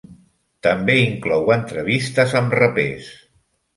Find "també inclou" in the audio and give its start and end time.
0.67-1.51